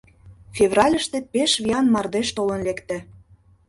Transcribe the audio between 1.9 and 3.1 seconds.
мардеж толын лекте.